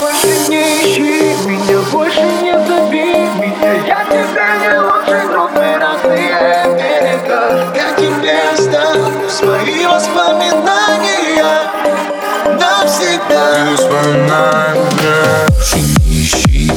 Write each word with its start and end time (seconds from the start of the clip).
Больше 0.00 0.28
меня, 0.48 1.78
больше 1.92 2.22
не 2.22 2.52
зови 2.66 3.28
Я 3.86 4.04
тебе 4.06 4.46
не 4.60 4.78
лучший 4.78 5.28
друг, 5.28 5.50
мы 5.52 5.78
разные 5.78 6.32
берега 6.74 7.40
Я 7.74 7.88
тебе 7.94 8.34
оставлю 8.52 9.28
свои 9.28 9.84
воспоминания 9.84 11.44
Навсегда 12.46 13.42
воспоминания 13.70 15.46
меня, 15.66 16.74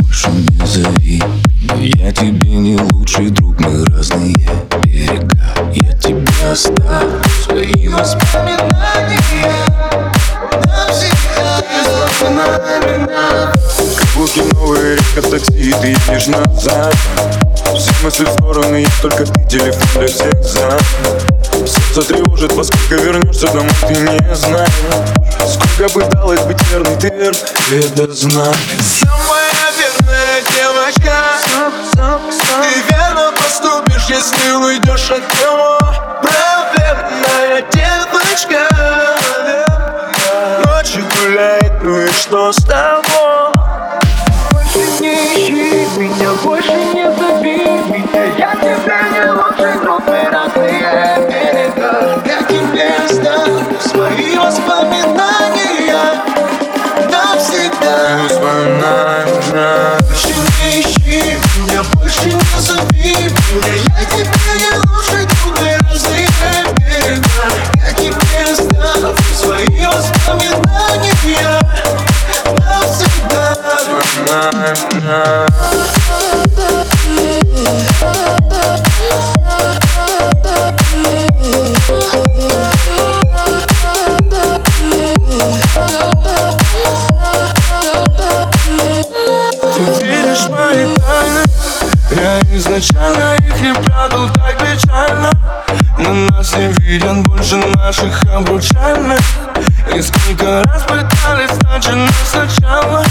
больше 0.00 0.28
не 0.30 0.66
зови 0.66 1.22
Я 1.78 2.10
тебе 2.12 2.50
не 2.50 2.76
лучший 2.76 3.30
друг, 3.30 3.60
мы 3.60 3.84
разные 3.86 4.48
берега 4.82 5.38
Я 5.72 5.92
тебе 5.92 6.50
оставлю 6.50 7.22
свои 7.44 7.88
воспоминания 7.88 8.72
Навсегда 11.42 12.06
Воспоминания 12.06 13.52
Как 14.06 14.52
новая 14.52 14.96
река 14.96 15.22
такси, 15.28 15.74
ты 15.80 15.96
Все 17.78 18.04
мысли 18.04 18.24
в 18.24 18.32
стороны, 18.32 18.76
есть 18.76 19.02
только 19.02 19.24
ты, 19.24 19.44
телефон 19.48 19.88
для 19.94 20.08
всех 20.08 20.44
за 20.44 20.78
Сердце 21.66 22.02
тревожит, 22.02 22.52
во 22.52 22.64
сколько 22.64 22.96
вернешься 22.96 23.46
домой, 23.46 23.70
ты 23.86 23.94
не 23.94 24.34
знаешь. 24.34 24.70
Сколько 25.46 25.92
пыталась 25.92 26.40
быть 26.40 26.60
верной, 26.70 26.96
ты 26.96 27.08
верно 27.10 27.36
это 27.70 28.12
знаешь. 28.12 28.56
Самая 29.00 29.52
верная 29.78 30.42
девочка. 30.50 31.14
Ты 31.94 32.94
верно 32.94 33.32
поступишь, 33.36 34.06
если 34.08 34.50
уйдешь 34.52 35.10
от 35.10 35.34
него. 35.40 35.78
Праведная 36.22 37.62
девочка 37.70 38.71
мои 90.52 90.96
тайны 90.96 91.42
Я 92.10 92.40
изначально 92.56 93.36
их 93.36 93.60
не 93.60 93.74
прятал 93.74 94.28
так 94.34 94.58
печально. 94.58 95.30
На 95.98 96.12
нас 96.12 96.56
не 96.56 96.68
виден 96.82 97.22
больше 97.24 97.56
наших 97.56 98.22
обручальных. 98.24 99.20
И 99.94 100.02
сколько 100.02 100.62
раз 100.64 100.82
пытались 100.82 101.58
начинать 101.62 102.14
сначала 102.30 103.04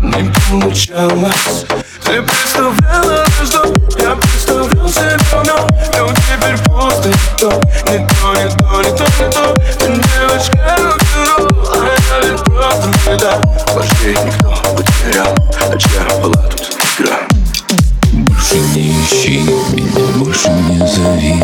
Не 0.00 0.32
получалось. 0.48 1.66
Ты 2.04 2.22
представляла, 2.22 3.24
что 3.44 3.64
я 3.98 4.14
представлял 4.14 4.88
себе 4.88 5.16
вновь 5.32 5.98
Но 5.98 6.12
теперь 6.14 6.56
пусто 6.64 7.08
не 7.08 7.14
то, 7.36 7.60
не 7.90 8.06
то, 8.06 8.34
не 8.34 8.48
то, 8.56 8.82
не 8.82 8.96
то, 8.96 9.04
не 9.18 9.32
то. 9.32 9.54
Ты 9.78 9.86
девочка, 9.88 10.76
рок-н-ролл, 10.78 11.68
а 11.74 11.96
я 12.08 12.28
ведь 12.28 12.44
просто 12.44 12.88
беда 13.04 13.40
Вождей 13.74 14.16
никто 14.24 14.54
потерял, 14.76 15.34
а 15.68 15.76
чья 15.76 16.20
была 16.20 16.42
тут 16.48 16.65
ищи 19.06 19.40
меня, 19.72 20.06
больше 20.16 20.50
не 20.68 20.78
зови 20.78 21.42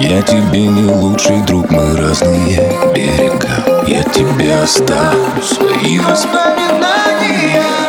Я 0.00 0.22
тебе 0.22 0.66
не 0.66 0.84
лучший 0.84 1.42
друг, 1.42 1.70
мы 1.70 1.96
разные 1.96 2.72
берега. 2.94 3.84
Я 3.86 4.02
тебе 4.02 4.54
оставлю 4.54 5.42
свои 5.42 5.98
воспоминания 5.98 7.85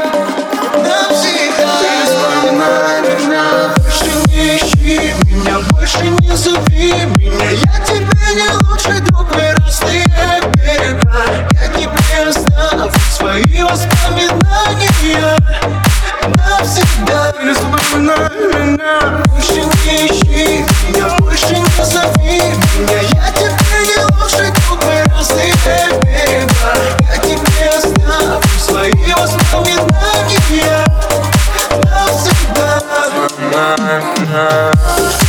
her. 34.38 35.27